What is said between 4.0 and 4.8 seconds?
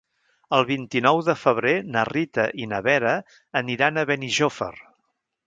a Benijòfar.